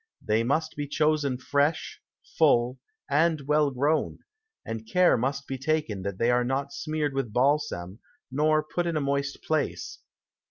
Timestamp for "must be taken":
5.15-6.01